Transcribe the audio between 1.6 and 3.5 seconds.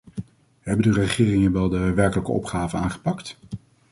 de werkelijke opgaven aangepakt?